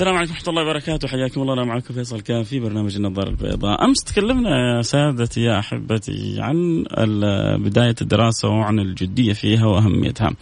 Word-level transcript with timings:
السلام 0.00 0.16
عليكم 0.16 0.32
ورحمة 0.32 0.48
الله 0.48 0.62
وبركاته. 0.62 1.08
حياكم 1.08 1.42
الله. 1.42 1.52
أنا 1.52 1.64
معكم 1.64 1.94
فيصل 1.94 2.20
كان 2.20 2.42
في 2.42 2.60
برنامج 2.60 2.96
النظارة 2.96 3.28
البيضاء. 3.28 3.84
أمس 3.84 4.04
تكلمنا 4.04 4.76
يا 4.76 4.82
سادتي 4.82 5.40
يا 5.40 5.58
أحبتي 5.58 6.36
عن 6.38 6.84
بداية 7.64 7.94
الدراسة 8.00 8.48
وعن 8.48 8.78
الجدية 8.78 9.32
فيها 9.32 9.66
وأهميتها. 9.66 10.32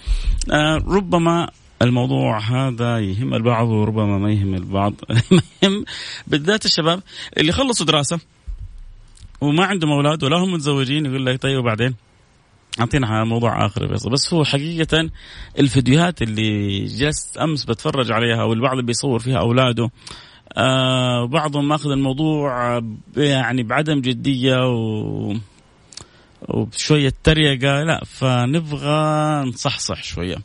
آه 0.52 0.76
ربما 0.76 1.50
الموضوع 1.82 2.38
هذا 2.38 2.98
يهم 2.98 3.34
البعض 3.34 3.68
وربما 3.68 4.18
ما 4.18 4.32
يهم 4.32 4.54
البعض. 4.54 4.94
يهم 5.62 5.84
بالذات 6.26 6.64
الشباب 6.64 7.02
اللي 7.38 7.52
خلصوا 7.52 7.86
دراسة 7.86 8.18
وما 9.40 9.64
عندهم 9.64 9.92
أولاد 9.92 10.24
ولا 10.24 10.36
هم 10.36 10.52
متزوجين 10.52 11.06
يقول 11.06 11.26
لك 11.26 11.42
طيب 11.42 11.58
وبعدين؟ 11.58 11.94
أعطينا 12.80 13.24
موضوع 13.24 13.66
آخر 13.66 13.86
بس 13.86 14.06
بس 14.06 14.34
هو 14.34 14.44
حقيقة 14.44 15.10
الفيديوهات 15.58 16.22
اللي 16.22 16.84
جلست 16.84 17.36
أمس 17.36 17.64
بتفرج 17.64 18.12
عليها 18.12 18.44
والبعض 18.44 18.84
بيصور 18.84 19.18
فيها 19.18 19.38
أولاده 19.38 19.90
آه 20.56 21.26
بعضهم 21.26 21.68
ماخذ 21.68 21.90
الموضوع 21.90 22.80
يعني 23.16 23.62
بعدم 23.62 24.00
جدية 24.00 24.56
و 24.66 25.34
وبشويه 26.48 27.12
تريقة. 27.24 27.82
لا 27.82 28.04
فنبغى 28.04 29.44
نصحصح 29.44 30.02
شوية. 30.04 30.36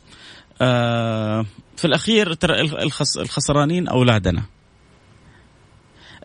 آه 0.62 1.46
في 1.78 1.86
الأخير 1.86 2.34
ترى 2.34 2.62
الخس 2.62 3.18
الخسرانين 3.18 3.88
أولادنا. 3.88 4.44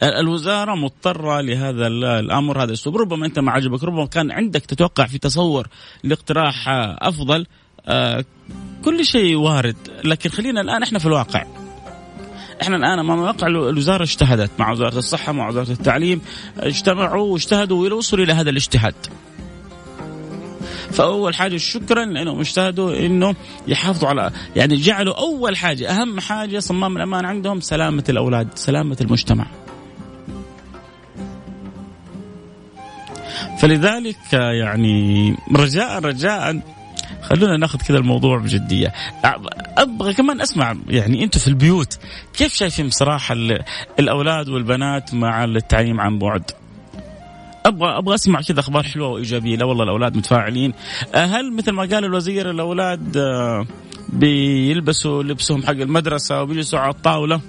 الوزارة 0.02 0.74
مضطرة 0.74 1.40
لهذا 1.40 1.86
الأمر 1.86 2.58
هذا 2.58 2.68
الأسلوب. 2.68 2.96
ربما 2.96 3.26
أنت 3.26 3.38
ما 3.38 3.52
عجبك 3.52 3.84
ربما 3.84 4.06
كان 4.06 4.30
عندك 4.30 4.66
تتوقع 4.66 5.06
في 5.06 5.18
تصور 5.18 5.66
لاقتراح 6.04 6.64
أفضل 7.02 7.46
آه، 7.86 8.24
كل 8.84 9.04
شيء 9.04 9.36
وارد. 9.36 9.76
لكن 10.04 10.30
خلينا 10.30 10.60
الآن 10.60 10.82
إحنا 10.82 10.98
في 10.98 11.06
الواقع. 11.06 11.44
إحنا 12.62 12.76
الآن 12.76 12.98
أمام 12.98 13.18
واقع 13.18 13.46
الوزارة 13.46 14.02
اجتهدت 14.02 14.50
مع 14.58 14.70
وزارة 14.70 14.98
الصحة 14.98 15.32
مع 15.32 15.48
وزارة 15.48 15.70
التعليم. 15.70 16.20
اجتمعوا 16.58 17.32
واجتهدوا 17.32 17.82
ويوصلوا 17.82 18.24
إلى 18.24 18.32
هذا 18.32 18.50
الاجتهاد. 18.50 18.94
فأول 20.90 21.34
حاجة 21.34 21.56
شكرا 21.56 22.04
لأنهم 22.04 22.40
اجتهدوا 22.40 23.06
إنه 23.06 23.34
يحافظوا 23.68 24.08
على 24.08 24.30
يعني 24.56 24.76
جعلوا 24.76 25.14
أول 25.14 25.56
حاجة 25.56 25.90
أهم 25.90 26.20
حاجة 26.20 26.58
صمام 26.58 26.96
الأمان 26.96 27.24
عندهم 27.24 27.60
سلامة 27.60 28.04
الأولاد 28.08 28.48
سلامة 28.54 28.96
المجتمع. 29.00 29.46
فلذلك 33.58 34.32
يعني 34.32 35.34
رجاء 35.56 36.00
رجاء 36.00 36.60
خلونا 37.22 37.56
ناخذ 37.56 37.78
كذا 37.78 37.98
الموضوع 37.98 38.38
بجدية. 38.38 38.92
أبغى 39.78 40.14
كمان 40.14 40.40
أسمع 40.40 40.76
يعني 40.88 41.24
أنتم 41.24 41.40
في 41.40 41.48
البيوت 41.48 41.98
كيف 42.34 42.54
شايفين 42.54 42.88
بصراحة 42.88 43.36
الأولاد 43.98 44.48
والبنات 44.48 45.14
مع 45.14 45.44
التعليم 45.44 46.00
عن 46.00 46.18
بعد؟ 46.18 46.50
أبغى 47.66 47.98
أبغى 47.98 48.14
أسمع 48.14 48.40
كذا 48.40 48.60
أخبار 48.60 48.82
حلوة 48.82 49.08
وإيجابية. 49.08 49.56
لا 49.56 49.64
والله 49.64 49.84
الأولاد 49.84 50.16
متفاعلين. 50.16 50.72
هل 51.14 51.52
مثل 51.52 51.70
ما 51.72 51.82
قال 51.82 52.04
الوزير 52.04 52.50
الأولاد 52.50 53.16
آه، 53.16 53.66
بيلبسوا 54.08 55.22
لبسهم 55.22 55.62
حق 55.62 55.70
المدرسة 55.70 56.42
وبيجلسوا 56.42 56.78
على 56.78 56.90
الطاولة؟ 56.90 57.40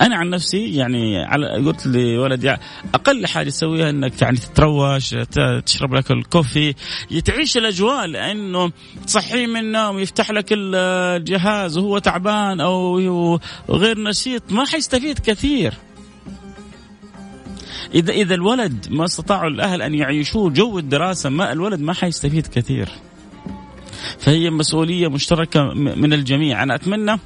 أنا 0.00 0.16
عن 0.16 0.30
نفسي 0.30 0.74
يعني 0.74 1.24
على 1.24 1.46
قلت 1.66 1.86
لولدي 1.86 2.56
أقل 2.94 3.26
حاجة 3.26 3.48
تسويها 3.48 3.90
إنك 3.90 4.22
يعني 4.22 4.36
تتروش 4.36 5.14
تشرب 5.66 5.94
لك 5.94 6.10
الكوفي 6.10 6.74
تعيش 7.24 7.56
الأجواء 7.56 8.06
لأنه 8.06 8.72
تصحيه 9.06 9.46
من 9.46 9.60
النوم 9.60 9.98
يفتح 9.98 10.30
لك 10.30 10.46
الجهاز 10.50 11.78
وهو 11.78 11.98
تعبان 11.98 12.60
أو 12.60 13.38
غير 13.70 13.98
نشيط 14.02 14.52
ما 14.52 14.64
حيستفيد 14.64 15.18
كثير. 15.18 15.74
اذا 17.94 18.12
إذا 18.12 18.34
الولد 18.34 18.86
ما 18.90 19.04
استطاعوا 19.04 19.48
الأهل 19.50 19.82
أن 19.82 19.94
يعيشوه 19.94 20.50
جو 20.50 20.78
الدراسة 20.78 21.30
ما 21.30 21.52
الولد 21.52 21.80
ما 21.80 21.92
حيستفيد 21.92 22.46
كثير. 22.46 22.88
فهي 24.18 24.50
مسؤولية 24.50 25.08
مشتركة 25.08 25.74
من 25.74 26.12
الجميع. 26.12 26.62
أنا 26.62 26.74
أتمنى 26.74 27.18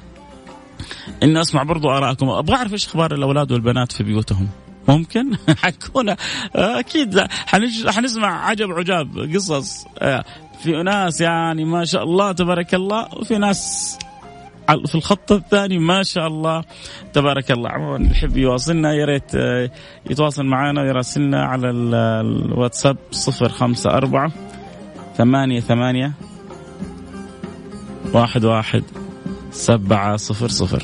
إني 1.23 1.41
أسمع 1.41 1.63
برضو 1.63 1.91
ارائكم 1.91 2.29
أبغى 2.29 2.57
أعرف 2.57 2.73
إيش 2.73 2.87
أخبار 2.87 3.15
الأولاد 3.15 3.53
والبنات 3.53 3.93
في 3.93 4.03
بيوتهم. 4.03 4.49
ممكن؟ 4.89 5.37
حكونا. 5.63 6.17
أكيد 6.57 7.21
حنسمع 7.87 8.47
عجب 8.47 8.71
عجاب 8.71 9.31
قصص. 9.35 9.85
في 10.63 10.83
ناس 10.85 11.21
يعني 11.21 11.65
ما 11.65 11.85
شاء 11.85 12.03
الله 12.03 12.33
تبارك 12.33 12.75
الله 12.75 13.09
وفي 13.17 13.39
ناس 13.39 13.99
في 14.87 14.95
الخط 14.95 15.33
الثاني 15.33 15.79
ما 15.79 16.03
شاء 16.03 16.27
الله 16.27 16.65
تبارك 17.13 17.51
الله. 17.51 17.71
عموما 17.71 17.97
اللي 17.97 18.41
يواصلنا 18.41 18.93
يا 18.93 19.05
ريت 19.05 19.35
يتواصل 20.11 20.47
معنا 20.47 20.83
يراسلنا 20.83 21.45
على 21.45 21.71
الواتساب 21.71 22.97
صفر 23.11 23.49
خمسة 23.49 23.91
أربعة 23.91 24.33
ثمانية 25.17 25.61
ثمانية 25.61 26.13
واحد 28.13 28.45
واحد 28.45 28.83
سبعة 29.51 30.17
صفر 30.17 30.49
صفر. 30.49 30.83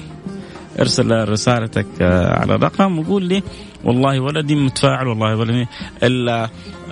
ارسل 0.81 1.29
رسالتك 1.29 1.87
آه، 2.01 2.41
على 2.41 2.55
الرقم 2.55 2.99
وقول 2.99 3.23
لي 3.25 3.43
والله 3.85 4.21
ولدي 4.21 4.55
متفاعل 4.55 5.07
والله 5.07 5.37
ولدي 5.37 5.67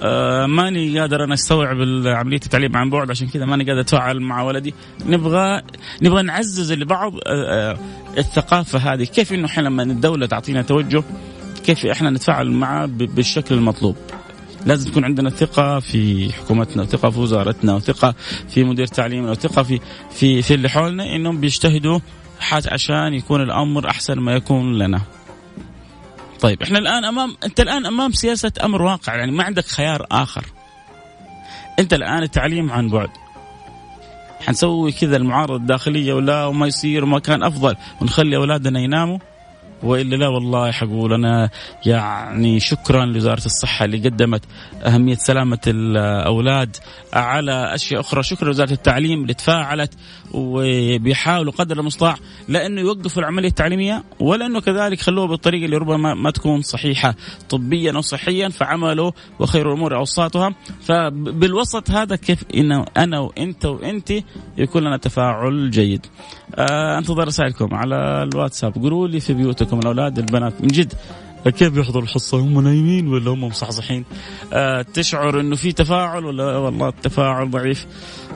آه، 0.02 0.46
ماني 0.46 1.00
قادر 1.00 1.24
أنا 1.24 1.34
أستوعب 1.34 1.76
عملية 2.06 2.40
التعليم 2.44 2.76
عن 2.76 2.90
بعد 2.90 3.10
عشان 3.10 3.28
كذا 3.28 3.44
ماني 3.44 3.64
قادر 3.64 3.80
أتفاعل 3.80 4.20
مع 4.20 4.42
ولدي. 4.42 4.74
نبغى 5.06 5.62
نبغى 6.02 6.22
نعزز 6.22 6.72
لبعض 6.72 7.12
آه، 7.26 7.76
الثقافة 8.18 8.78
هذه. 8.78 9.04
كيف 9.04 9.32
إنه 9.32 9.46
إحنا 9.46 9.62
لما 9.62 9.82
الدولة 9.82 10.26
تعطينا 10.26 10.62
توجه 10.62 11.02
كيف 11.64 11.86
إحنا 11.86 12.10
نتفاعل 12.10 12.50
معه 12.50 12.86
بالشكل 12.86 13.54
المطلوب؟ 13.54 13.96
لازم 14.66 14.90
تكون 14.90 15.04
عندنا 15.04 15.30
ثقة 15.30 15.80
في 15.80 16.32
حكومتنا 16.32 16.82
وثقة 16.82 17.10
في 17.10 17.20
وزارتنا 17.20 17.74
وثقة 17.74 18.14
في 18.48 18.64
مدير 18.64 18.86
تعليمنا 18.86 19.30
وثقة 19.30 19.62
في 19.62 19.80
في 20.10 20.42
في 20.42 20.54
اللي 20.54 20.68
حولنا 20.68 21.16
إنهم 21.16 21.40
بيجتهدوا 21.40 22.00
عشان 22.52 23.14
يكون 23.14 23.42
الأمر 23.42 23.88
أحسن 23.88 24.18
ما 24.18 24.32
يكون 24.32 24.78
لنا. 24.78 25.00
طيب 26.40 26.62
إحنا 26.62 26.78
الآن 26.78 27.04
أمام 27.04 27.36
أنت 27.44 27.60
الآن 27.60 27.86
أمام 27.86 28.12
سياسة 28.12 28.52
أمر 28.64 28.82
واقع 28.82 29.16
يعني 29.16 29.32
ما 29.32 29.44
عندك 29.44 29.66
خيار 29.66 30.06
آخر. 30.10 30.44
أنت 31.78 31.94
الآن 31.94 32.22
التعليم 32.22 32.70
عن 32.70 32.88
بعد. 32.88 33.10
حنسوي 34.40 34.92
كذا 34.92 35.16
المعارضه 35.16 35.56
الداخلية 35.56 36.12
ولا 36.12 36.46
وما 36.46 36.66
يصير 36.66 37.04
وما 37.04 37.18
كان 37.18 37.42
أفضل 37.42 37.76
ونخلي 38.00 38.36
أولادنا 38.36 38.80
يناموا 38.80 39.18
وإلا 39.82 40.16
لا 40.16 40.28
والله 40.28 40.70
حقول 40.70 41.12
أنا 41.12 41.50
يعني 41.86 42.60
شكرا 42.60 43.04
لوزارة 43.04 43.44
الصحة 43.46 43.84
اللي 43.84 44.08
قدمت 44.08 44.42
أهمية 44.86 45.14
سلامة 45.14 45.58
الأولاد 45.66 46.76
على 47.12 47.74
أشياء 47.74 48.00
أخرى. 48.00 48.22
شكرا 48.22 48.46
لوزارة 48.46 48.72
التعليم 48.72 49.22
اللي 49.22 49.34
تفاعلت 49.34 49.94
وبيحاولوا 50.34 51.52
قدر 51.52 51.80
المستطاع 51.80 52.16
لأنه 52.48 52.80
يوقفوا 52.80 53.22
العملية 53.22 53.48
التعليمية 53.48 54.04
ولا 54.20 54.46
أنه 54.46 54.60
كذلك 54.60 55.00
خلوها 55.00 55.26
بالطريقة 55.26 55.64
اللي 55.64 55.76
ربما 55.76 56.14
ما 56.14 56.30
تكون 56.30 56.62
صحيحة 56.62 57.14
طبيا 57.50 57.92
أو 57.92 58.00
صحيا 58.00 58.48
فعملوا 58.48 59.10
وخير 59.38 59.68
الأمور 59.68 59.96
أوساطها. 59.96 60.54
فبالوسط 60.82 61.90
هذا 61.90 62.16
كيف 62.16 62.44
انه 62.54 62.84
أنا 62.96 63.18
وإنت 63.18 63.64
وانت 63.64 64.12
يكون 64.58 64.82
لنا 64.82 64.96
تفاعل 64.96 65.70
جيد. 65.70 66.06
آه 66.54 66.98
أنتظر 66.98 67.26
رسائلكم 67.26 67.74
على 67.74 68.22
الواتساب. 68.22 68.74
قولوا 68.74 69.08
لي 69.08 69.20
في 69.20 69.34
بيوتكم. 69.34 69.69
الأولاد 69.78 70.18
البنات 70.18 70.60
من 70.60 70.68
جد. 70.68 70.94
كيف 71.48 71.76
يحضروا 71.76 72.02
الحصة؟ 72.02 72.38
هم 72.38 72.60
نايمين 72.60 73.08
ولا 73.08 73.30
هم 73.30 73.44
مصحصحين؟ 73.44 74.04
آه 74.52 74.82
تشعر 74.82 75.40
إنه 75.40 75.56
في 75.56 75.72
تفاعل 75.72 76.24
ولا 76.24 76.56
والله 76.56 76.88
التفاعل 76.88 77.50
ضعيف؟ 77.50 77.86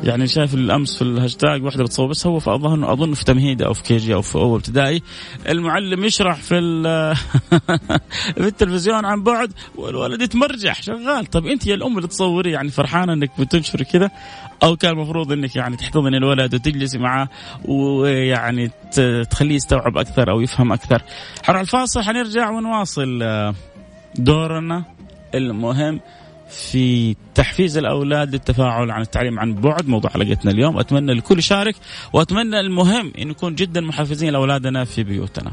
يعني 0.02 0.26
شايف 0.26 0.54
الأمس 0.54 0.96
في 0.98 1.02
الهاشتاج 1.02 1.64
واحدة 1.64 1.84
بتصور 1.84 2.06
بس 2.06 2.26
هو 2.26 2.38
اظن 2.38 2.84
أظن 2.84 3.14
في 3.14 3.25
تمهيد 3.25 3.62
أو 3.62 3.75
في 3.75 3.82
KG 3.82 4.14
أو 4.14 4.22
في 4.22 4.34
أول 4.34 4.58
ابتدائي. 4.58 5.02
المعلم 5.48 6.04
يشرح 6.04 6.36
في 6.36 6.54
في 8.34 8.46
التلفزيون 8.46 9.04
عن 9.04 9.22
بعد 9.22 9.52
والولد 9.76 10.22
يتمرجح 10.22 10.82
شغال. 10.82 11.26
طب 11.26 11.46
أنت 11.46 11.66
يا 11.66 11.75
الأم 11.75 11.96
اللي 11.96 12.08
تصوري 12.08 12.50
يعني 12.50 12.70
فرحانة 12.70 13.12
إنك 13.12 13.30
بتنشري 13.40 13.84
كذا 13.84 14.10
أو 14.64 14.76
كان 14.76 14.93
المفروض 14.93 15.32
إنك 15.32 15.56
يعني 15.56 15.76
تحتضني 15.76 16.16
الولد 16.16 16.55
وتجلسي 16.55 16.99
معاه 16.99 17.28
ويعني 17.64 18.70
تخليه 19.31 19.55
يستوعب 19.55 19.99
أكثر 19.99 20.31
أو 20.31 20.40
يفهم 20.40 20.72
أكثر. 20.72 21.02
حنروح 21.43 21.61
الفاصل 21.61 22.02
حنرجع 22.02 22.50
ونواصل 22.50 23.22
دورنا 24.14 24.84
المهم 25.34 26.00
في 26.49 27.16
تحفيز 27.34 27.78
الأولاد 27.78 28.32
للتفاعل 28.32 28.90
عن 28.90 29.02
التعليم 29.02 29.38
عن 29.40 29.55
بعد 29.55 29.88
موضوع 29.88 30.11
حلقتنا 30.11 30.50
اليوم 30.50 30.78
أتمنى 30.78 31.12
الكل 31.12 31.38
يشارك 31.38 31.76
وأتمنى 32.12 32.61
المهم 32.61 33.12
إن 33.19 33.28
نكون 33.28 33.55
جدا 33.55 33.81
محفزين 33.81 34.32
لأولادنا 34.32 34.84
في 34.84 35.02
بيوتنا. 35.02 35.52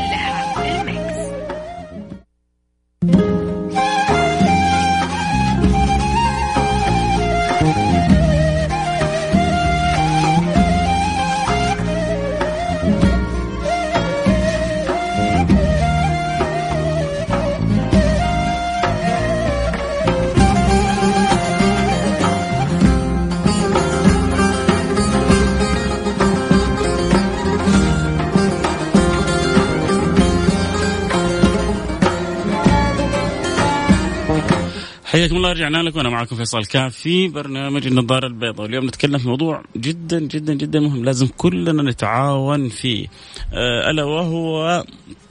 حياكم 35.11 35.35
الله 35.35 35.51
رجعنا 35.51 35.77
لكم. 35.77 35.97
وأنا 35.97 36.09
معكم 36.09 36.35
فيصل 36.35 36.65
كاف 36.65 36.95
في 36.95 37.27
برنامج 37.27 37.87
النظارة 37.87 38.27
البيضاء. 38.27 38.61
واليوم 38.61 38.85
نتكلم 38.85 39.17
في 39.17 39.27
موضوع 39.27 39.63
جدا 39.77 40.19
جدا 40.19 40.53
جدا 40.53 40.79
مهم. 40.79 41.05
لازم 41.05 41.27
كلنا 41.37 41.91
نتعاون 41.91 42.69
فيه. 42.69 43.07
آه، 43.53 43.89
ألا 43.89 44.03
وهو 44.03 44.83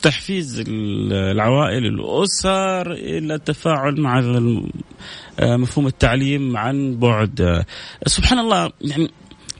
تحفيز 0.02 0.64
العوائل 0.68 1.86
الأسر 1.86 2.92
إلى 2.92 3.34
التفاعل 3.34 4.00
مع 4.00 4.18
آه، 5.40 5.56
مفهوم 5.56 5.86
التعليم 5.86 6.56
عن 6.56 6.96
بعد. 6.96 7.40
آه، 7.40 7.64
سبحان 8.06 8.38
الله 8.38 8.72
يعني 8.80 9.10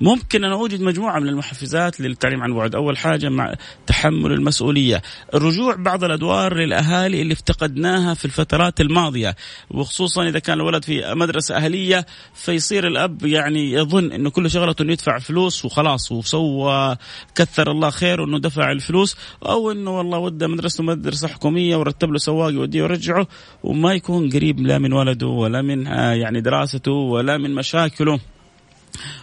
ممكن 0.01 0.45
أن 0.45 0.53
أوجد 0.53 0.81
مجموعة 0.83 1.19
من 1.21 1.29
المحفزات 1.29 2.01
للتعليم 2.01 2.43
عن 2.43 2.55
بعد. 2.55 2.75
أول 2.75 2.99
حاجة 2.99 3.29
مع 3.29 3.55
تحمل 3.87 4.33
المسؤولية. 4.33 5.03
الرجوع 5.35 5.75
بعض 5.75 6.05
الأدوار 6.05 6.55
للأهالي 6.55 7.23
اللي 7.23 7.33
افتقدناها 7.33 8.15
في 8.15 8.25
الفترات 8.25 8.81
الماضية 8.81 9.37
وخصوصا 9.71 10.29
إذا 10.29 10.39
كان 10.39 10.61
الولد 10.61 10.85
في 10.85 11.15
مدرسة 11.15 11.57
أهلية 11.57 12.07
فيصير 12.35 12.87
الأب 12.87 13.27
يعني 13.27 13.73
يظن 13.73 14.13
أنه 14.13 14.31
كل 14.31 14.51
شغلته 14.51 14.83
أنه 14.83 14.93
يدفع 14.93 15.19
فلوس 15.19 15.65
وخلاص 15.65 16.13
وسوى 16.13 16.97
كثر 17.35 17.71
الله 17.71 17.91
خير 17.91 18.25
أنه 18.25 18.39
دفع 18.39 18.73
الفلوس 18.73 19.17
أو 19.47 19.71
أنه 19.71 19.99
والله 19.99 20.19
ودى 20.19 20.47
مدرسة 20.47 20.85
مدرسة 20.85 21.29
حكومية 21.29 21.77
ورتب 21.77 22.11
له 22.11 22.19
سواق 22.19 22.53
يوديه 22.53 22.83
ويرجعه 22.83 23.27
وما 23.65 23.95
يكون 23.95 24.31
قريب 24.31 24.61
لا 24.61 24.79
من 24.79 24.93
ولده 24.93 25.27
ولا 25.27 25.63
من 25.63 25.87
آه، 25.87 26.13
يعني 26.13 26.41
دراسته 26.41 26.93
ولا 26.93 27.39
من 27.39 27.55
مشاكله. 27.55 28.21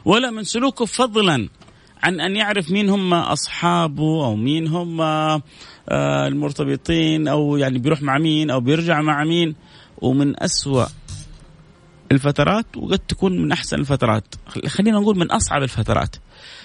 ولا 0.06 0.32
من 0.32 0.44
سلوكه 0.44 0.86
فضلا 0.86 1.50
عن 2.04 2.20
أن 2.20 2.36
يعرف 2.36 2.72
مين 2.72 2.90
هم 2.90 3.14
أصحابه 3.14 4.26
أو 4.26 4.36
مين 4.36 4.68
هم 4.68 5.02
آه، 5.90 6.28
المرتبطين 6.28 7.28
أو 7.28 7.58
يعني 7.58 7.80
بيروح 7.80 8.02
مع 8.02 8.18
مين 8.18 8.50
أو 8.50 8.60
بيرجع 8.60 9.02
مع 9.02 9.24
مين. 9.24 9.56
ومن 10.02 10.44
أسوأ 10.44 10.86
الفترات 12.12 12.66
وقد 12.78 13.00
تكون 13.00 13.42
من 13.42 13.52
أحسن 13.52 13.80
الفترات. 13.80 14.36
خلينا 14.68 15.00
نقول 15.00 15.18
من 15.18 15.32
أصعب 15.32 15.64
الفترات 15.64 16.16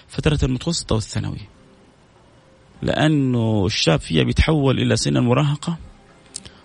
فترة 0.08 0.38
المتوسطة 0.42 0.94
والثانوي 0.94 1.40
لأنه 2.82 3.66
الشاب 3.66 4.00
فيها 4.00 4.22
بيتحول 4.22 4.78
إلى 4.78 4.96
سن 4.96 5.16
المراهقه 5.16 5.76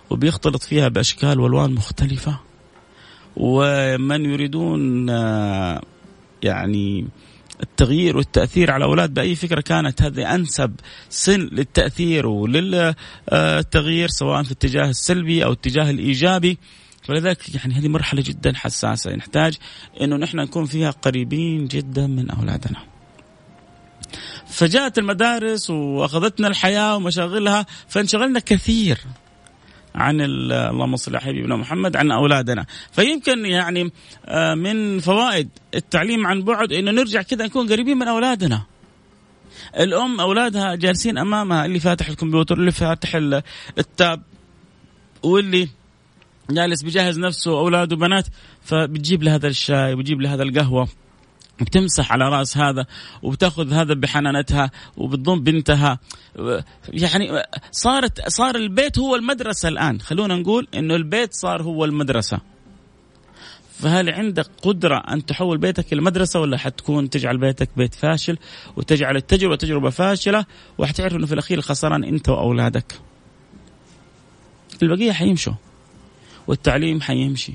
وبيختلط 0.10 0.63
فيها 0.63 0.88
بأشكال 0.88 1.40
وألوان 1.40 1.72
مختلفة. 1.72 2.40
ومن 3.38 4.25
يريدون 4.25 5.10
آه، 5.10 5.81
يعني 6.44 7.07
التغيير 7.63 8.18
والتأثير 8.18 8.72
على 8.72 8.86
الأولاد 8.86 9.13
بأي 9.13 9.36
فكرة 9.36 9.62
كانت 9.62 10.01
هذه 10.01 10.36
أنسب 10.36 10.75
سن 11.10 11.39
للتأثير 11.39 12.28
وللتغيير 12.28 14.07
سواء 14.07 14.44
في 14.44 14.51
الاتجاه 14.51 14.89
السلبي 14.89 15.44
أو 15.44 15.51
الاتجاه 15.51 15.89
الإيجابي 15.89 16.57
ولذلك 17.10 17.56
يعني 17.56 17.74
هذه 17.74 17.88
مرحلة 17.88 18.22
جدا 18.22 18.54
حساسة 18.56 19.16
نحتاج 19.16 19.57
إنه 20.01 20.16
نحن 20.16 20.38
نكون 20.38 20.66
فيها 20.66 20.92
قريبين 20.92 21.68
جدا 21.68 22.07
من 22.07 22.30
أولادنا. 22.30 22.83
فجاءت 24.48 24.98
المدارس 24.98 25.69
وأخذتنا 25.69 26.47
الحياة 26.47 26.95
ومشاغلها 26.95 27.66
فانشغلنا 27.88 28.40
كثير 28.40 29.00
عن 29.97 30.21
اللهم 30.21 30.95
صل 30.95 31.16
على 31.16 31.25
حبيبنا 31.25 31.56
محمد 31.56 31.95
عن 31.95 32.11
أولادنا. 32.11 32.66
فيمكن 32.92 33.45
يعني 33.45 33.92
آه، 34.25 34.56
من 34.56 34.99
فوائد 34.99 35.49
التعليم 35.75 36.27
عن 36.27 36.42
بعد 36.42 36.73
إنه 36.73 36.92
نرجع 36.92 37.21
كذا 37.21 37.45
نكون 37.45 37.69
قريبين 37.69 37.97
من 37.97 38.07
أولادنا. 38.07 38.66
الأم 39.80 40.19
أولادها 40.19 40.75
جالسين 40.75 41.18
أمامها 41.18 41.66
اللي 41.66 41.80
فاتح 41.80 42.09
الكمبيوتر 42.09 42.57
اللي 42.57 42.71
فاتح 42.71 43.16
التاب 43.77 44.21
واللي 45.23 45.69
جالس 46.49 46.83
بيجهز 46.83 47.19
نفسه 47.19 47.51
أولاده 47.59 47.95
وبنات 47.95 48.27
فبتجيب 48.61 49.23
له 49.23 49.35
هذا 49.35 49.47
الشاي 49.47 49.94
وبتجيب 49.94 50.21
له 50.21 50.33
هذا 50.33 50.44
القهوة. 50.44 50.87
بتمسح 51.61 52.11
على 52.11 52.30
رأس 52.30 52.57
هذا 52.57 52.85
وبتأخذ 53.23 53.73
هذا 53.73 53.94
بحنانتها 53.94 54.71
وبتضم 54.97 55.40
بنتها. 55.40 55.99
يعني 56.87 57.44
صارت 57.71 58.30
صار 58.30 58.56
البيت 58.56 58.99
هو 58.99 59.16
المدرسة 59.16 59.69
الآن. 59.69 60.02
خلونا 60.02 60.35
نقول 60.35 60.68
إنه 60.76 60.95
البيت 60.95 61.33
صار 61.33 61.61
هو 61.61 61.85
المدرسة. 61.85 62.40
فهل 63.80 64.09
عندك 64.09 64.47
قدرة 64.61 64.97
أن 64.97 65.26
تحول 65.26 65.57
بيتك 65.57 65.94
إلى 65.94 66.02
مدرسة 66.02 66.40
ولا 66.40 66.57
حتكون 66.57 67.09
تجعل 67.09 67.37
بيتك 67.37 67.69
بيت 67.78 67.95
فاشل 67.95 68.37
وتجعل 68.76 69.16
التجربة 69.16 69.56
تجربة 69.56 69.90
فاشلة 69.90 70.45
وحتعرف 70.78 71.16
أنه 71.16 71.26
في 71.26 71.33
الأخير 71.33 71.57
الخسران 71.57 72.04
أنت 72.04 72.30
وأولادك؟ 72.30 72.99
البقية 74.83 75.11
حيمشوا 75.11 75.54
والتعليم 76.47 77.02
حيمشي 77.02 77.54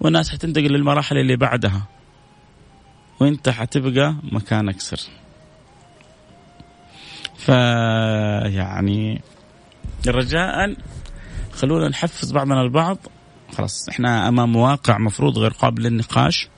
والناس 0.00 0.30
حتنتقل 0.30 0.72
للمراحل 0.72 1.18
اللي 1.18 1.36
بعدها. 1.36 1.82
وانت 3.22 3.48
حتبقى 3.48 4.14
مكانك 4.32 4.80
سر 4.80 5.00
فيعني 7.36 9.20
رجاء 10.08 10.76
خلونا 11.52 11.88
نحفز 11.88 12.32
بعضنا 12.32 12.62
البعض. 12.62 12.98
خلاص 13.56 13.88
إحنا 13.88 14.28
أمام 14.28 14.56
واقع 14.56 14.98
مفروض 14.98 15.38
غير 15.38 15.50
قابل 15.50 15.82
للنقاش. 15.82 16.48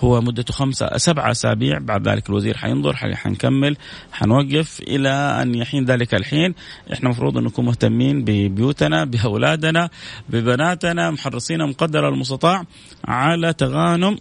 هو 0.00 0.20
مدته 0.20 0.54
خمسة 0.54 0.96
سبعة 0.96 1.30
أسابيع. 1.30 1.78
بعد 1.78 2.08
ذلك 2.08 2.28
الوزير 2.28 2.56
حينظر 2.56 2.96
حنكمل 2.96 3.76
حنوقف 4.12 4.80
إلى 4.80 5.08
أن 5.42 5.54
يحين 5.54 5.84
ذلك 5.84 6.14
الحين. 6.14 6.54
إحنا 6.92 7.08
مفروض 7.08 7.38
أن 7.38 7.44
نكون 7.44 7.64
مهتمين 7.64 8.24
ببيوتنا 8.24 9.04
بأولادنا 9.04 9.90
ببناتنا 10.28 11.10
محرصين 11.10 11.68
مقدر 11.68 12.08
المستطاع 12.08 12.64
على 13.04 13.52
تغانم 13.52 14.18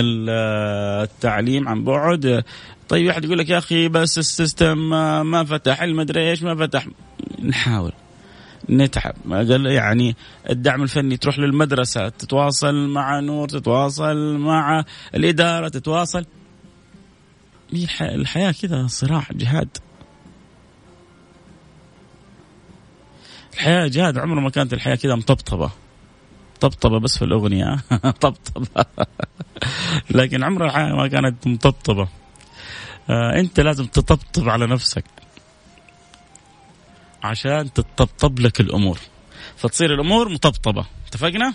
التعليم 0.00 1.68
عن 1.68 1.84
بعد. 1.84 2.44
طيب 2.88 3.06
واحد 3.06 3.24
يقول 3.24 3.38
لك 3.38 3.48
يا 3.48 3.58
أخي 3.58 3.88
بس 3.88 4.18
السيستم 4.18 4.90
ما 5.30 5.44
فتح 5.44 5.82
المدري 5.82 6.30
إيش 6.30 6.42
ما 6.42 6.54
فتح. 6.66 6.86
نحاول 7.42 7.92
نتعب. 8.70 9.14
قال 9.30 9.66
يعني 9.66 10.16
الدعم 10.50 10.82
الفني 10.82 11.16
تروح 11.16 11.38
للمدرسة 11.38 12.08
تتواصل 12.08 12.88
مع 12.88 13.20
نور 13.20 13.48
تتواصل 13.48 14.38
مع 14.38 14.84
الإدارة 15.14 15.68
تتواصل. 15.68 16.24
الحياة 18.00 18.52
كذا 18.62 18.86
صراع 18.86 19.26
جهاد. 19.32 19.68
الحياة 23.54 23.86
جهاد. 23.86 24.18
عمره 24.18 24.40
ما 24.40 24.50
كانت 24.50 24.72
الحياة 24.72 24.94
كذا 24.94 25.14
مطبطبة. 25.14 25.70
طبطبة 26.60 27.00
بس 27.00 27.18
في 27.18 27.24
الأغنية. 27.24 27.76
طبطبة. 28.20 28.84
لكن 30.10 30.44
عمر 30.44 30.64
الحياة 30.64 30.92
ما 30.92 31.08
كانت 31.08 31.46
مطبطبة. 31.46 32.08
آه 33.10 33.40
أنت 33.40 33.60
لازم 33.60 33.86
تطبطب 33.86 34.48
على 34.48 34.66
نفسك 34.66 35.04
عشان 37.22 37.72
تطبطب 37.72 38.38
لك 38.38 38.60
الأمور. 38.60 38.98
فتصير 39.56 39.94
الأمور 39.94 40.28
مطبطبة. 40.28 40.86
اتفقنا؟ 41.06 41.54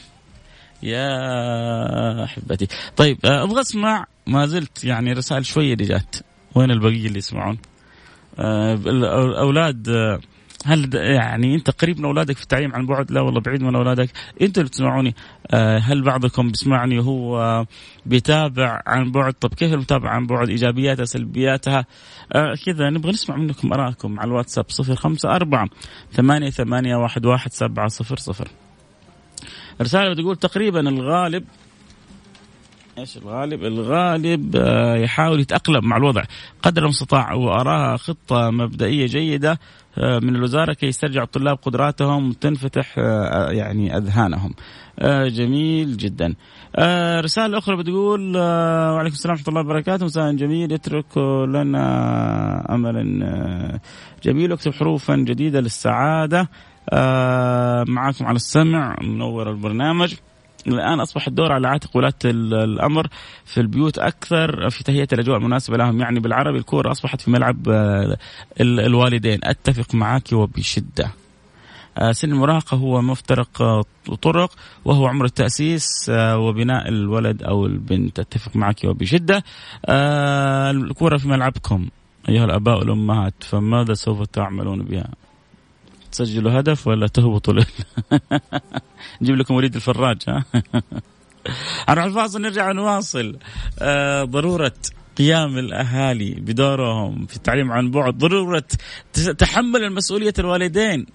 يا 0.84 2.24
أحبتي. 2.24 2.68
طيب 2.98 3.18
آه، 3.26 3.44
أبغى 3.44 3.62
أسمع 3.62 4.06
ما 4.28 4.46
زلت 4.46 4.84
يعني 4.84 5.14
رسائل 5.14 5.46
شوية 5.46 5.74
اللي 5.74 5.86
جات. 5.86 6.16
وين 6.56 6.72
البقية 6.72 7.08
اللي 7.08 7.18
يسمعون؟ 7.18 7.58
آه، 8.40 8.74
الأولاد 8.74 9.90
آه، 9.90 10.20
هل 10.66 10.90
يعني 10.94 11.56
انت 11.56 11.70
قريب 11.70 12.00
من 12.00 12.06
أولادك 12.06 12.36
في 12.38 12.44
التعليم 12.44 12.74
عن 12.74 12.86
بعد؟ 12.86 13.12
لا 13.12 13.22
والله 13.22 13.42
بعيد 13.42 13.64
من 13.64 13.76
أولادك، 13.76 14.10
أنتوا 14.42 14.64
اللي 14.64 14.70
بتسمعوني 14.70 15.16
آه، 15.52 15.78
هل 15.78 16.02
بعضكم 16.02 16.50
بيسمعني 16.50 17.00
وهو 17.00 17.66
بيتابع 18.06 18.82
عن 18.88 19.12
بعد؟ 19.12 19.34
طب 19.34 19.54
كيف 19.54 19.74
المتابعة 19.74 20.12
عن 20.12 20.28
بعد؟ 20.28 20.50
إيجابياتها 20.50 21.06
سلبياتها؟ 21.06 21.86
آه، 22.34 22.56
كذا 22.66 22.90
نبغى 22.90 23.12
نسمع 23.12 23.36
منكم 23.36 23.74
آرائكم 23.74 24.20
على 24.20 24.28
الواتساب 24.28 24.66
054 24.80 25.70
8 26.14 26.50
8 26.50 26.96
واحد 26.96 27.26
واحد 27.26 27.52
سبعة 27.52 27.88
صفر 27.88 28.18
صفر. 28.18 28.48
رسالة 29.82 30.14
بتقول 30.14 30.36
تقريبا 30.36 30.80
الغالب 30.90 31.44
إيش 32.98 33.18
الغالب؟ 33.18 33.64
الغالب 33.64 34.56
آه، 34.56 34.96
يحاول 34.96 35.40
يتأقلم 35.40 35.86
مع 35.86 35.98
الوضع 35.98 36.24
قدر 36.64 36.84
المستطاع 36.84 37.34
وأراها 37.34 37.98
خطة 37.98 38.50
مبدئية 38.50 39.06
جيدة 39.06 39.60
من 39.98 40.36
الوزارة 40.36 40.74
كي 40.74 40.86
يسترجع 40.86 41.24
الطلاب 41.24 41.58
قدراتهم 41.58 42.30
وتنفتح 42.30 42.96
آه، 42.98 43.52
يعني 43.52 43.98
أذهانهم. 43.98 44.54
جميل 45.28 45.98
جدا. 45.98 46.36
رسالة 47.20 47.58
أخرى 47.58 47.78
بتقول 47.78 48.38
وعليكم 48.38 49.14
السلام 49.14 49.36
ورحمة 49.36 49.48
الله 49.50 49.62
وبركاته 49.62 50.06
مساء 50.06 50.34
جميل 50.36 50.72
يترك 50.72 51.18
لنا 51.48 52.76
املا 52.76 53.80
جميل 54.24 54.52
واكتب 54.52 54.74
حروفا 54.74 55.16
جديدة 55.16 55.60
للسعادة 55.60 56.50
معاكم 57.88 58.26
على 58.26 58.36
السمع 58.36 58.96
منور 59.02 59.50
البرنامج. 59.50 60.16
الآن 60.68 61.00
أصبح 61.00 61.28
الدور 61.28 61.52
على 61.52 61.68
عاتق 61.68 61.98
ولاة 61.98 62.14
الأمر 62.26 63.08
في 63.46 63.62
البيوت 63.62 64.00
أكثر 64.00 64.70
في 64.70 64.84
تهيئة 64.84 65.08
الأجواء 65.14 65.38
المناسبة 65.38 65.78
لهم 65.78 66.00
يعني 66.00 66.20
بالعربي 66.20 66.58
الكورة 66.58 66.92
أصبحت 66.92 67.22
في 67.22 67.32
ملعب 67.32 67.70
آه، 67.70 68.18
الوالدين. 68.62 69.40
أتفق 69.44 69.96
معك 69.96 70.34
وبشده 70.34 71.12
آه، 71.98 72.12
سن 72.12 72.32
المراهقة 72.32 72.78
هو 72.78 73.02
مفترق 73.02 73.62
آه، 73.62 73.84
طرق 74.22 74.52
وهو 74.86 75.08
عمر 75.08 75.26
التأسيس 75.26 75.88
وبناء 76.10 76.90
الولد 76.90 77.44
أو 77.44 77.66
البنت. 77.66 78.20
أتفق 78.20 78.56
معك 78.56 78.84
وبشدة 78.84 79.44
الكورة 80.70 81.18
في 81.18 81.28
ملعبكم 81.28 81.88
أيها 82.30 82.46
الآباء 82.46 82.80
والأمهات 82.80 83.34
فماذا 83.40 83.94
سوف 83.94 84.22
تعملون 84.28 84.84
بها؟ 84.84 85.08
تسجلوا 86.14 86.60
هدف 86.60 86.88
ولا 86.88 87.08
تهبطوا 87.08 87.54
نجيب 89.22 89.36
لكم 89.36 89.54
وليد 89.54 89.76
الفراج 89.76 90.18
ها؟ 90.28 90.46
نروح 91.90 92.06
الفاصل 92.06 92.42
نرجع 92.42 92.72
نواصل. 92.72 93.38
آه 93.80 94.24
ضرورة 94.24 94.74
قيام 95.18 95.58
الأهالي 95.58 96.34
بدورهم 96.34 97.26
في 97.26 97.36
التعليم 97.36 97.72
عن 97.72 97.92
بعد 97.92 98.18
ضرورة 98.18 98.64
تحمل 99.38 99.84
المسؤولية 99.84 100.34
الوالدين. 100.40 101.06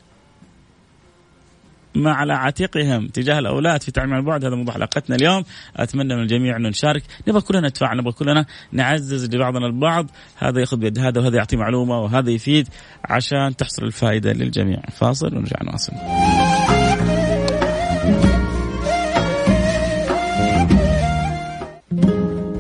ما 1.98 2.12
على 2.12 2.32
عاتقهم 2.32 3.08
تجاه 3.08 3.38
الأولاد 3.38 3.82
في 3.82 3.92
تعليم 3.92 4.14
عن 4.14 4.24
بعد 4.24 4.44
هذا 4.44 4.54
موضوع 4.54 4.74
حلقتنا 4.74 5.16
اليوم. 5.16 5.44
أتمنى 5.76 6.16
من 6.16 6.22
الجميع 6.22 6.56
انه 6.56 6.68
نشارك. 6.68 7.02
نبغى 7.28 7.40
كلنا 7.40 7.68
نتفاعل 7.68 7.96
نبغى 7.96 8.12
كلنا 8.12 8.46
نعزز 8.72 9.34
لبعضنا 9.34 9.66
البعض. 9.66 10.06
هذا 10.36 10.60
ياخذ 10.60 10.76
بيد 10.76 10.98
هذا 10.98 11.20
وهذا 11.20 11.36
يعطي 11.36 11.56
معلومة 11.56 11.98
وهذا 11.98 12.30
يفيد 12.30 12.68
عشان 13.04 13.56
تحصل 13.56 13.84
الفائدة 13.84 14.32
للجميع. 14.32 14.80
فاصل 14.92 15.36
ونرجع 15.36 15.56
نواصل. 15.62 15.92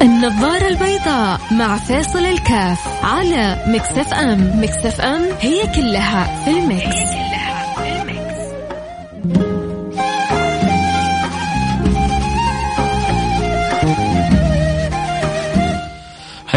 النظارة 0.02 0.68
البيضاء 0.68 1.40
مع 1.52 1.76
فيصل 1.76 2.18
كافي 2.18 3.04
على 3.04 3.64
Mix 3.66 4.14
FM. 4.14 4.62
Mix 4.62 5.00
FM 5.00 5.22
هي 5.40 5.62
كلها 5.74 6.44
في 6.44 6.50
ال 6.50 6.66
Mix, 6.66 7.27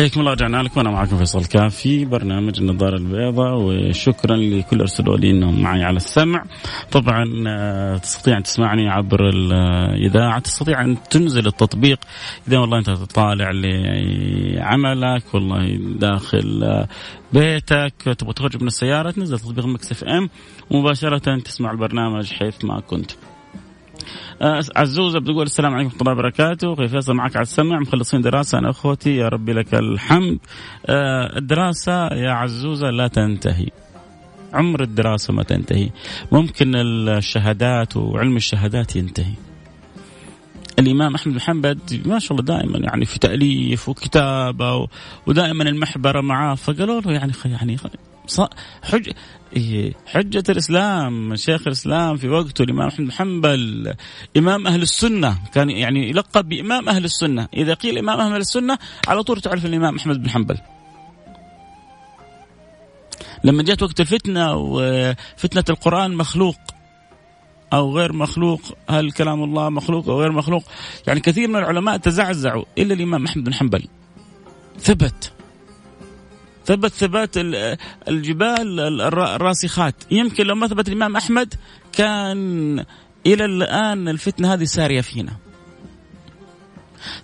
حياكم 0.01 0.19
الله 0.19 0.31
رجعنا 0.31 0.63
لكم. 0.63 0.79
وأنا 0.79 0.91
معكم 0.91 1.17
فيصل 1.17 1.45
كافي 1.45 2.05
برنامج 2.05 2.59
النظارة 2.59 2.97
البيضاء 2.97 3.57
وشكرا 3.57 4.35
لكل 4.35 4.79
ارسلوا 4.79 5.17
لي 5.17 5.31
انهم 5.31 5.61
معي 5.61 5.83
على 5.83 5.97
السمع. 5.97 6.43
طبعا 6.91 7.43
آه، 7.47 7.97
تستطيع 7.97 8.37
أن 8.37 8.43
تسمعني 8.43 8.89
عبر 8.89 9.29
الاذاعه 9.29 10.39
تستطيع 10.39 10.81
أن 10.81 10.97
تنزل 11.09 11.47
التطبيق. 11.47 11.99
إذا 12.47 12.57
والله 12.57 12.77
أنت 12.77 12.89
طالع 12.89 13.51
لعملك 13.51 15.23
والله 15.33 15.79
داخل 15.99 16.63
آه، 16.63 16.87
بيتك 17.33 17.93
تبغى 18.17 18.33
تخرج 18.33 18.61
من 18.61 18.67
السيارة 18.67 19.11
تنزل 19.11 19.39
تطبيق 19.39 19.65
Mix 19.65 19.91
FM. 19.91 20.29
مباشره 20.71 21.39
تسمع 21.39 21.71
البرنامج 21.71 22.33
حيث 22.33 22.65
ما 22.65 22.79
كنت. 22.79 23.11
آه، 23.11 23.30
عزوزه 24.75 25.19
بتقول 25.19 25.45
السلام 25.45 25.73
عليكم 25.73 25.87
ورحمة 25.87 26.01
الله 26.01 26.11
وبركاته. 26.11 26.73
أخوي 26.73 26.87
فيصل 26.87 27.13
معك 27.13 27.35
على 27.35 27.43
السمع. 27.43 27.79
مخلصين 27.79 28.21
دراسة. 28.21 28.57
أنا 28.57 28.69
أخوتي 28.69 29.15
يا 29.15 29.27
ربي 29.27 29.53
لك 29.53 29.73
الحمد. 29.73 30.39
آه، 30.85 31.37
الدراسة 31.37 32.07
يا 32.07 32.31
عزوزة 32.31 32.89
لا 32.89 33.07
تنتهي. 33.07 33.67
عمر 34.53 34.83
الدراسة 34.83 35.33
ما 35.33 35.43
تنتهي. 35.43 35.89
ممكن 36.31 36.75
الشهادات 36.75 37.97
وعلم 37.97 38.35
الشهادات 38.35 38.95
ينتهي. 38.95 39.33
الإمام 40.79 41.15
أحمد 41.15 41.33
بن 41.33 41.41
حنبل 41.41 41.77
ما 42.05 42.19
شاء 42.19 42.31
الله 42.31 42.43
دائما 42.43 42.77
يعني 42.77 43.05
في 43.05 43.19
تأليف 43.19 43.89
وكتابة 43.89 44.87
ودائما 45.27 45.63
المحبرة 45.63 46.21
معاه. 46.21 46.55
فقالوا 46.55 47.01
له 47.01 47.11
يعني 47.11 47.33
يعني 47.45 47.77
حج 48.83 49.11
إيه، 49.55 49.93
حجة 50.05 50.43
الإسلام 50.49 51.35
شيخ 51.35 51.67
الإسلام 51.67 52.17
في 52.17 52.29
وقته 52.29 52.63
الإمام 52.63 52.87
أحمد 52.87 53.05
بن 53.07 53.11
حنبل 53.11 53.93
إمام 54.37 54.67
أهل 54.67 54.81
السنة. 54.81 55.37
كان 55.53 55.69
يعني 55.69 56.09
يلقب 56.09 56.49
بإمام 56.49 56.89
أهل 56.89 57.05
السنة. 57.05 57.47
إذا 57.53 57.73
قيل 57.73 57.97
إمام 57.97 58.19
أهل 58.19 58.41
السنة 58.41 58.77
على 59.07 59.23
طول 59.23 59.41
تعرف 59.41 59.65
الإمام 59.65 59.95
أحمد 59.95 60.23
بن 60.23 60.29
حنبل. 60.29 60.57
لما 63.43 63.63
جاءت 63.63 63.83
وقت 63.83 63.99
الفتنة 63.99 64.55
وفتنة 64.55 65.63
القرآن 65.69 66.15
مخلوق 66.15 66.57
أو 67.73 67.97
غير 67.97 68.13
مخلوق 68.13 68.61
هل 68.89 69.11
كلام 69.11 69.43
الله 69.43 69.69
مخلوق 69.69 70.09
أو 70.09 70.21
غير 70.21 70.31
مخلوق؟ 70.31 70.63
يعني 71.07 71.19
كثير 71.19 71.47
من 71.47 71.55
العلماء 71.55 71.97
تزعزعوا 71.97 72.65
إلا 72.77 72.93
الإمام 72.93 73.25
أحمد 73.25 73.43
بن 73.43 73.53
حنبل. 73.53 73.83
ثبت. 74.79 75.33
ثبت 76.65 76.91
ثبات 76.91 77.29
الجبال 78.07 78.79
الراسخات. 79.01 79.95
يمكن 80.11 80.45
لو 80.45 80.55
ما 80.55 80.67
ثبت 80.67 80.87
الإمام 80.87 81.15
أحمد 81.15 81.53
كان 81.93 82.85
إلى 83.25 83.45
الآن 83.45 84.07
الفتنة 84.07 84.53
هذه 84.53 84.63
سارية 84.63 85.01
فينا. 85.01 85.31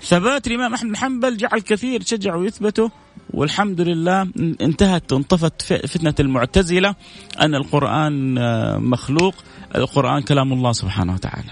ثبات 0.01 0.48
الإمام 0.48 0.74
أحمد 0.74 0.89
بن 0.89 0.98
حنبل 0.98 1.38
جعل 1.38 1.60
كثير 1.60 2.03
شجعوا 2.03 2.41
ويثبتوا 2.41 2.89
والحمد 3.34 3.82
لله 3.82 4.27
انتهت 4.62 5.13
وانطفت 5.13 5.62
فتنة 5.62 6.13
المعتزلة 6.20 6.96
أن 7.41 7.56
القرآن 7.56 8.36
مخلوق. 8.89 9.36
القرآن 9.75 10.22
كلام 10.22 10.53
الله 10.53 10.72
سبحانه 10.72 11.13
وتعالى. 11.13 11.51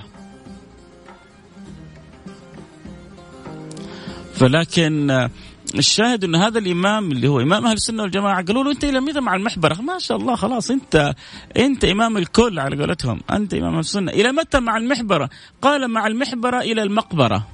فلكن 4.33 5.29
الشاهد 5.77 6.23
إن 6.23 6.35
هذا 6.35 6.59
الإمام 6.59 7.11
اللي 7.11 7.27
هو 7.27 7.39
إمام 7.39 7.65
أهل 7.65 7.73
السنة 7.73 8.03
والجماعة 8.03 8.45
قالوا 8.45 8.63
له 8.63 8.71
أنت 8.71 8.83
إلى 8.83 8.99
متى 8.99 9.19
مع 9.19 9.35
المحبرة؟ 9.35 9.81
ما 9.81 9.99
شاء 9.99 10.17
الله 10.17 10.35
خلاص 10.35 10.71
أنت 10.71 11.13
أنت 11.57 11.85
إمام 11.85 12.17
الكل 12.17 12.59
على 12.59 12.77
قولتهم، 12.77 13.21
أنت 13.31 13.53
إمام 13.53 13.73
أهل 13.73 13.79
السنة، 13.79 14.11
إلى 14.11 14.31
متى 14.31 14.59
مع 14.59 14.77
المحبرة؟ 14.77 15.29
قال 15.61 15.87
مع 15.87 16.07
المحبرة 16.07 16.59
إلى 16.59 16.83
المقبرة. 16.83 17.47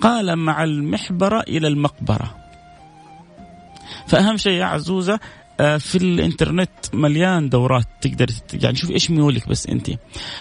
قال 0.00 0.36
مع 0.36 0.64
المحبرة 0.64 1.40
إلى 1.40 1.68
المقبرة 1.68 2.36
فأهم 4.06 4.36
شيء 4.36 4.52
يا 4.52 4.64
عزوزة 4.64 5.14
آه، 5.14 5.20
في 5.78 5.96
الانترنت 5.96 6.70
مليان 6.92 7.48
دورات 7.48 7.84
تقدر 8.00 8.26
يعني 8.62 8.76
شوف 8.76 8.90
إيش 8.90 9.10
ميولك 9.10 9.48
بس 9.48 9.66
أنت. 9.66 9.90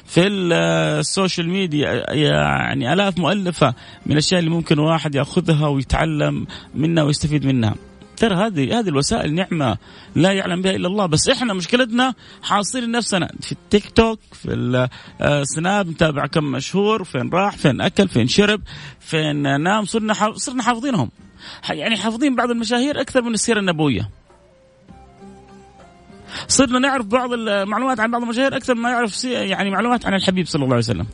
في 0.05 0.27
ال 0.27 0.45
social 0.45 1.49
media 1.49 2.13
يعني 2.13 2.93
آلاف 2.93 3.17
مؤلفة 3.17 3.73
من 4.05 4.11
الأشياء 4.11 4.39
اللي 4.39 4.51
ممكن 4.51 4.79
واحد 4.79 5.15
يأخذها 5.15 5.67
ويتعلم 5.67 6.47
منها 6.75 7.03
ويستفيد 7.03 7.45
منها. 7.45 7.75
ترى 8.19 8.35
هذه 8.35 8.79
هذه 8.79 8.89
الوسائل 8.89 9.33
نعمة 9.33 9.77
لا 10.15 10.31
يعلم 10.31 10.61
بها 10.61 10.75
إلا 10.75 10.87
الله 10.87 11.05
بس 11.05 11.29
إحنا 11.29 11.53
مشكلتنا 11.53 12.13
حاصرين 12.43 12.91
نفسنا 12.91 13.31
في 13.41 13.51
التيك 13.51 13.89
توك 13.89 14.19
في 14.33 14.87
السناب 15.21 15.87
آه، 15.87 15.91
نتابع 15.91 16.25
كم 16.25 16.43
مشهور 16.43 17.03
فين 17.03 17.29
راح 17.29 17.57
فين 17.57 17.81
أكل 17.81 18.07
فين 18.07 18.27
شرب 18.27 18.61
فين 18.99 19.61
نام 19.61 19.85
صرنا 19.85 20.13
صرنا 20.35 20.63
حافظينهم. 20.63 21.11
يعني 21.69 21.97
حافظين 21.97 22.35
بعض 22.35 22.49
المشاهير 22.49 23.01
أكثر 23.01 23.21
من 23.21 23.33
السيرة 23.33 23.59
النبوية. 23.59 24.09
صرنا 26.47 26.79
نعرف 26.79 27.05
بعض 27.05 27.33
المعلومات 27.33 27.99
عن 27.99 28.11
بعض 28.11 28.21
المشاهير 28.21 28.57
أكثر 28.57 28.75
ما 28.75 28.89
يعرف 28.89 29.23
يعني 29.23 29.69
معلومات 29.69 30.05
عن 30.05 30.13
الحبيب 30.13 30.45
صلى 30.45 30.63
الله 30.63 30.75
عليه 30.75 30.85
وسلم. 30.85 31.07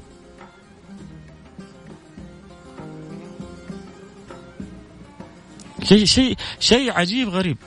شيء 5.83 6.05
شيء 6.05 6.35
شيء 6.59 6.91
عجيب 6.91 7.29
غريب. 7.29 7.57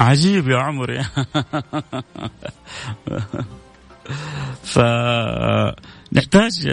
عجيب 0.00 0.48
يا 0.48 0.58
عمري. 0.58 1.04
فنحتاج 4.74 6.66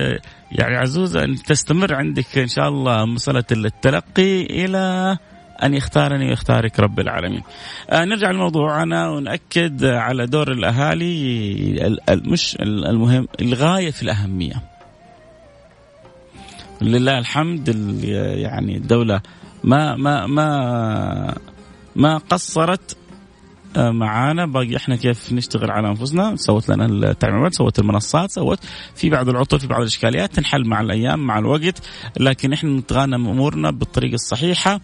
يعني 0.52 0.78
عزوزة 0.78 1.24
أن 1.24 1.36
تستمر 1.36 1.94
عندك 1.94 2.38
إن 2.38 2.48
شاء 2.48 2.70
الله 2.70 3.06
مسألة 3.06 3.44
التلقي 3.52 4.42
إلى 4.44 5.18
أن 5.64 5.74
يختارني 5.74 6.30
ويختارك 6.30 6.80
رب 6.80 7.00
العالمين. 7.00 7.44
آه 7.90 8.06
نرجع 8.06 8.32
لموضوعنا 8.32 9.10
ونأكد 9.10 9.86
على 9.86 10.26
دور 10.28 10.52
الأهالي 10.52 12.00
مش 12.10 12.58
المهم 12.62 13.28
الغاية 13.42 13.92
في 13.92 14.04
الأهمية. 14.04 14.64
لله 16.82 17.18
الحمد 17.18 17.70
يعني 18.04 18.78
الدولة 18.78 19.22
ما 19.64 19.96
ما 19.96 20.28
ما 20.28 21.36
ما 21.96 22.18
قصرت 22.18 22.98
معانا. 23.78 24.46
باقي 24.46 24.76
إحنا 24.76 24.96
كيف 24.96 25.34
نشتغل 25.34 25.72
على 25.72 25.88
أنفسنا؟ 25.88 26.36
سوت 26.36 26.70
لنا 26.70 26.86
التعليمات 26.86 27.54
سوت 27.54 27.80
المنصات 27.80 28.32
سوت 28.32 28.60
في 28.96 29.10
بعض 29.10 29.30
العطل 29.30 29.60
في 29.60 29.68
بعض 29.68 29.82
الإشكاليات 29.82 30.36
تنحل 30.36 30.66
مع 30.66 30.82
الأيام 30.82 31.20
مع 31.20 31.40
الوقت. 31.40 31.82
لكن 32.20 32.54
إحنا 32.54 32.70
نتغنم 32.70 33.28
أمورنا 33.28 33.72
بالطريقة 33.72 34.16
الصحيحة. 34.16 34.80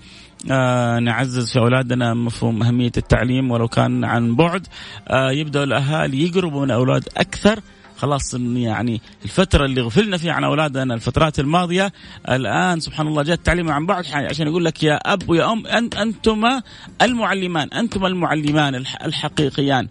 آه 0.51 0.99
نعزز 0.99 1.51
في 1.51 1.59
أولادنا 1.59 2.13
مفهوم 2.13 2.63
أهمية 2.63 2.91
التعليم 2.97 3.51
ولو 3.51 3.67
كان 3.67 4.03
عن 4.03 4.35
بعد. 4.35 4.67
آه 5.07 5.31
يبداوا 5.31 5.65
الأهالي 5.65 6.23
يقربوا 6.27 6.59
من 6.61 6.65
الاولاد 6.65 7.09
أكثر. 7.17 7.59
خلاص 7.97 8.33
يعني 8.33 9.01
الفترة 9.23 9.65
اللي 9.65 9.81
غفلنا 9.81 10.17
فيها 10.17 10.33
عن 10.33 10.43
أولادنا 10.43 10.93
الفترات 10.93 11.39
الماضية 11.39 11.93
الآن 12.29 12.79
سبحان 12.79 13.07
الله 13.07 13.23
جاء 13.23 13.35
التعليم 13.35 13.71
عن 13.71 13.85
بعد 13.85 14.05
عشان 14.13 14.47
يقول 14.47 14.65
لك 14.65 14.83
يا 14.83 14.95
أب 14.95 15.29
ويا 15.29 15.51
أم 15.51 15.67
أنتما 15.97 16.61
المعلمان 17.01 17.69
أنتما 17.69 18.07
المعلمان 18.07 18.75
الحقيقيان. 19.05 19.87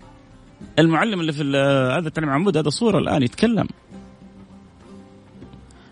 المعلم 0.78 1.20
اللي 1.20 1.32
في 1.32 1.42
هذا 1.98 2.08
التعليم 2.08 2.30
عن 2.30 2.44
بعد 2.44 2.56
هذا 2.56 2.68
صورة 2.68 2.98
الآن 2.98 3.22
يتكلم. 3.22 3.66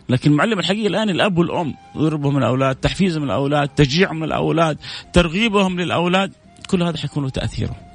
لكن 0.09 0.31
المعلم 0.31 0.59
الحقيقي 0.59 0.87
الآن 0.87 1.11
الأب 1.11 1.39
والأم 1.39 1.75
ضربهم 1.99 2.39
الاولاد 2.39 2.77
تحفيزهم 2.77 3.25
الاولاد 3.25 3.69
تشجيعهم 3.69 4.25
الاولاد 4.25 4.79
ترغيبهم 5.13 5.81
للأولاد 5.81 6.33
كل 6.67 6.83
هذا 6.83 6.97
حيكون 6.97 7.25
له 7.25 7.31
تأثيره. 7.31 7.92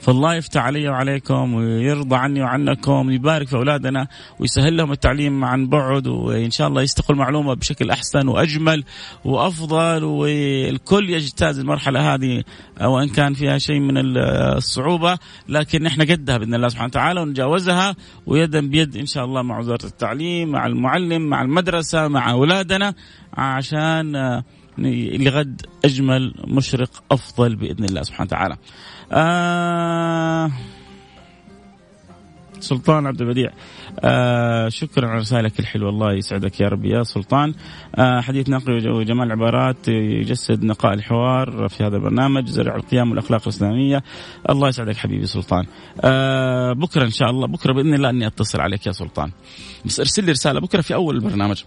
فالله 0.00 0.34
يفتح 0.34 0.62
علي 0.62 0.88
وعليكم 0.88 1.54
ويرضى 1.54 2.16
عني 2.16 2.42
وعنكم 2.42 3.06
ويبارك 3.08 3.48
في 3.48 3.56
أولادنا 3.56 4.06
ويسهل 4.38 4.76
لهم 4.76 4.92
التعليم 4.92 5.44
عن 5.44 5.68
بعد 5.68 6.06
وإن 6.06 6.50
شاء 6.50 6.68
الله 6.68 6.82
يستقوا 6.82 7.14
المعلومه 7.14 7.54
بشكل 7.54 7.90
أحسن 7.90 8.28
وأجمل 8.28 8.84
وأفضل 9.24 10.04
والكل 10.04 11.10
يجتاز 11.10 11.58
المرحلة 11.58 12.14
هذه 12.14 12.42
وان 12.80 13.08
كان 13.08 13.34
فيها 13.34 13.58
شيء 13.58 13.80
من 13.80 13.94
الصعوبة 13.96 15.18
لكن 15.48 15.86
إحنا 15.86 16.04
قدها 16.04 16.38
بإذن 16.38 16.54
الله 16.54 16.68
سبحانه 16.68 16.88
وتعالى 16.88 17.20
ونجاوزها 17.20 17.96
ويدا 18.26 18.60
بيد 18.60 18.96
إن 18.96 19.06
شاء 19.06 19.24
الله 19.24 19.42
مع 19.42 19.58
وزارة 19.58 19.86
التعليم 19.86 20.48
مع 20.48 20.66
المعلم 20.66 21.22
مع 21.22 21.42
المدرسة 21.42 22.08
مع 22.08 22.30
أولادنا 22.30 22.94
عشان 23.34 24.42
لغد 24.78 25.62
أجمل 25.84 26.34
مشرق 26.44 27.02
أفضل 27.10 27.56
بإذن 27.56 27.84
الله 27.84 28.02
سبحانه 28.02 28.26
وتعالى. 28.26 28.56
آه 29.12 30.50
سلطان 32.60 33.06
عبد 33.06 33.20
البديع 33.22 33.50
آه 34.04 34.68
شكرا 34.68 35.08
على 35.08 35.18
رسالك 35.18 35.60
الحلوة 35.60 35.90
الله 35.90 36.12
يسعدك 36.12 36.60
يا 36.60 36.68
رب 36.68 36.84
يا 36.84 37.02
سلطان. 37.02 37.54
آه 37.94 38.20
حديث 38.20 38.48
نقي 38.48 38.72
وجمال 38.72 39.26
العبارات 39.26 39.88
يجسد 39.88 40.64
نقاء 40.64 40.94
الحوار 40.94 41.68
في 41.68 41.84
هذا 41.84 41.96
البرنامج 41.96 42.46
زرع 42.46 42.76
القيام 42.76 43.10
والأخلاق 43.10 43.42
الإسلامية. 43.42 44.02
الله 44.50 44.68
يسعدك 44.68 44.96
حبيبي 44.96 45.26
سلطان. 45.26 45.66
آه 46.00 46.72
بكرة 46.72 47.04
إن 47.04 47.10
شاء 47.10 47.30
الله 47.30 47.46
بكرة 47.46 47.72
بإذن 47.72 47.94
الله 47.94 48.10
أني 48.10 48.26
أتصل 48.26 48.60
عليك 48.60 48.86
يا 48.86 48.92
سلطان. 48.92 49.30
بس 49.84 50.00
ارسل 50.00 50.24
لي 50.24 50.32
رسالة 50.32 50.60
بكرة 50.60 50.80
في 50.80 50.94
أول 50.94 51.16
البرنامج. 51.16 51.62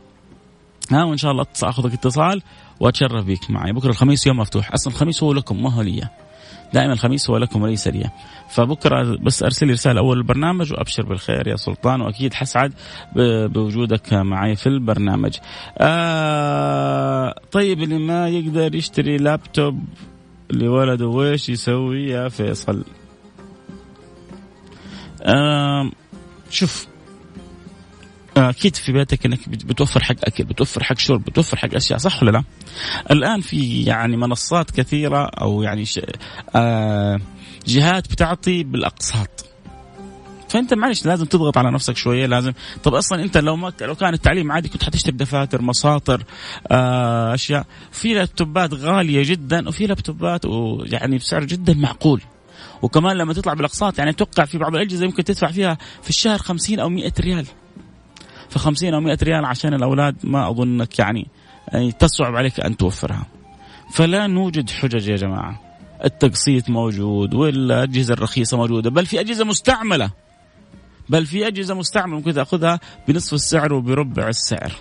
ها 0.91 1.03
وإن 1.03 1.17
شاء 1.17 1.31
الله 1.31 1.45
أخذك 1.63 1.93
اتصال 1.93 2.41
وأتشرف 2.79 3.25
بك 3.25 3.49
معي. 3.49 3.71
بكرة 3.71 3.89
الخميس 3.89 4.27
يوم 4.27 4.37
مفتوح. 4.37 4.73
أصلا 4.73 4.93
الخميس 4.93 5.23
هو 5.23 5.33
لكم 5.33 5.63
ما 5.63 5.73
هو 5.73 5.81
لي. 5.81 6.09
دائما 6.73 6.93
الخميس 6.93 7.29
هو 7.29 7.37
لكم 7.37 7.61
وليس 7.61 7.87
لي. 7.87 8.09
فبكرة 8.49 9.17
بس 9.21 9.43
أرسل 9.43 9.67
لي 9.67 9.73
رسالة 9.73 9.99
أول 9.99 10.17
البرنامج 10.17 10.73
وأبشر 10.73 11.05
بالخير 11.05 11.47
يا 11.47 11.55
سلطان 11.55 12.01
وأكيد 12.01 12.33
حسعد 12.33 12.73
بوجودك 13.15 14.13
معي 14.13 14.55
في 14.55 14.67
البرنامج. 14.67 15.37
آه 15.77 17.35
طيب 17.51 17.83
اللي 17.83 17.97
ما 17.97 18.27
يقدر 18.27 18.75
يشتري 18.75 19.17
لابتوب 19.17 19.83
لولده 20.49 21.07
ويش 21.07 21.49
يسوي 21.49 22.03
يا 22.07 22.29
فيصل؟ 22.29 22.83
آه 25.21 25.91
شوف 26.49 26.87
أكيد 28.37 28.75
في 28.75 28.91
بيتك 28.91 29.25
إنك 29.25 29.49
بتوفر 29.49 30.03
حق 30.03 30.15
أكل 30.23 30.43
بتوفر 30.43 30.83
حق 30.83 30.97
شرب 30.97 31.23
بتوفر 31.23 31.57
حق 31.57 31.75
أشياء 31.75 31.99
صح 31.99 32.23
ولا 32.23 32.31
لا؟ 32.31 32.43
الآن 33.11 33.41
في 33.41 33.83
يعني 33.83 34.17
منصات 34.17 34.71
كثيرة 34.71 35.25
أو 35.25 35.63
يعني 35.63 35.83
آه 36.55 37.19
جهات 37.67 38.11
بتعطي 38.11 38.63
بالأقساط. 38.63 39.45
فأنت 40.49 40.73
معلش 40.73 41.05
لازم 41.05 41.25
تضغط 41.25 41.57
على 41.57 41.71
نفسك 41.71 41.97
شوية 41.97 42.25
لازم 42.25 42.53
طب 42.83 42.93
أصلا 42.93 43.23
أنت 43.23 43.37
لو 43.37 43.55
ما 43.55 43.73
لو 43.81 43.95
كان 43.95 44.13
التعليم 44.13 44.51
عادي 44.51 44.69
كنت 44.69 44.83
حتشتري 44.83 45.17
دفاتر 45.17 45.61
مساطر 45.61 46.23
آه 46.71 47.33
أشياء. 47.33 47.65
في 47.91 48.13
لابتوبات 48.13 48.73
غالية 48.73 49.23
جدا 49.23 49.67
وفي 49.67 49.87
لابتوبات 49.87 50.41
يعني 50.85 51.17
بسعر 51.17 51.43
جدا 51.43 51.73
معقول. 51.73 52.21
وكمان 52.81 53.17
لما 53.17 53.33
تطلع 53.33 53.53
بالأقساط 53.53 53.99
يعني 53.99 54.13
توقع 54.13 54.45
في 54.45 54.57
بعض 54.57 54.75
الأجهزة 54.75 55.05
يمكن 55.05 55.23
تدفع 55.23 55.47
فيها 55.51 55.77
في 56.03 56.09
الشهر 56.09 56.37
50 56.37 56.79
أو 56.79 56.89
100 56.89 57.11
ريال. 57.19 57.45
ف 58.49 58.57
50 58.57 58.93
أو 58.93 58.99
100 58.99 59.17
ريال 59.23 59.45
عشان 59.45 59.73
الأولاد 59.73 60.15
ما 60.23 60.49
أظنك 60.49 60.99
يعني, 60.99 61.27
يعني 61.73 61.91
تصعب 61.91 62.35
عليك 62.35 62.59
أن 62.59 62.77
توفرها. 62.77 63.25
فلا 63.93 64.27
نوجد 64.27 64.69
حجج 64.69 65.07
يا 65.07 65.15
جماعة. 65.15 65.61
التقسيط 66.05 66.69
موجود 66.69 67.33
والأجهزة 67.33 68.13
الرخيصة 68.13 68.57
موجودة 68.57 68.89
بل 68.89 69.05
في 69.05 69.19
أجهزة 69.19 69.45
مستعملة 69.45 70.11
بل 71.09 71.25
في 71.25 71.47
أجهزة 71.47 71.75
مستعملة 71.75 72.15
ممكن 72.15 72.33
تأخذها 72.33 72.79
بنصف 73.07 73.33
السعر 73.33 73.73
وبربع 73.73 74.27
السعر. 74.27 74.71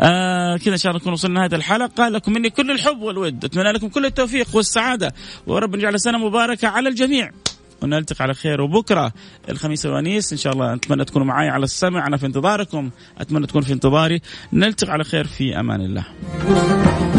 آه 0.00 0.56
كذا 0.56 0.72
إن 0.72 0.78
شاء 0.78 0.90
الله 0.90 1.00
نكون 1.00 1.12
وصلنا 1.12 1.32
لنهايه 1.32 1.54
الحلقة 1.54 2.08
لكم 2.08 2.32
مني 2.32 2.50
كل 2.50 2.70
الحب 2.70 3.02
والود 3.02 3.44
أتمنى 3.44 3.72
لكم 3.72 3.88
كل 3.88 4.06
التوفيق 4.06 4.56
والسعادة 4.56 5.14
ورب 5.46 5.76
نجعل 5.76 6.00
سنه 6.00 6.18
مباركة 6.18 6.68
على 6.68 6.88
الجميع 6.88 7.30
ونلتقي 7.82 8.22
على 8.22 8.34
خير 8.34 8.60
وبكرة 8.60 9.12
الخميس 9.48 9.86
الونيس 9.86 10.32
إن 10.32 10.38
شاء 10.38 10.52
الله 10.52 10.74
أتمنى 10.74 11.04
تكونوا 11.04 11.26
معي 11.26 11.48
على 11.48 11.64
السمع. 11.64 12.06
أنا 12.06 12.16
في 12.16 12.26
انتظاركم. 12.26 12.90
أتمنى 13.18 13.46
تكونوا 13.46 13.66
في 13.66 13.72
انتظاري. 13.72 14.20
نلتقي 14.52 14.92
على 14.92 15.04
خير. 15.04 15.26
في 15.26 15.60
أمان 15.60 15.80
الله. 15.80 17.11